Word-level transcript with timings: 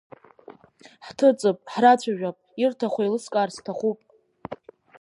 Ҳҭыҵып, 1.05 1.57
ҳрацәажәап, 1.73 2.37
ирҭаху 2.61 3.01
еилыскаар 3.03 3.49
сҭахуп. 3.55 3.99